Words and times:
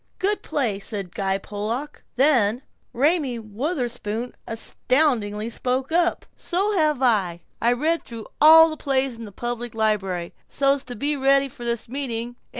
Good 0.17 0.41
play," 0.41 0.79
said 0.79 1.13
Guy 1.13 1.37
Pollock. 1.37 2.01
Then 2.15 2.63
Raymie 2.91 3.37
Wutherspoon 3.37 4.33
astoundingly 4.47 5.47
spoke 5.51 5.91
up: 5.91 6.25
"So 6.35 6.75
have 6.75 7.03
I. 7.03 7.41
I 7.61 7.71
read 7.73 8.01
through 8.03 8.25
all 8.41 8.71
the 8.71 8.77
plays 8.77 9.15
in 9.15 9.25
the 9.25 9.31
public 9.31 9.75
library, 9.75 10.33
so's 10.49 10.83
to 10.85 10.95
be 10.95 11.15
ready 11.15 11.47
for 11.47 11.65
this 11.65 11.87
meeting. 11.87 12.35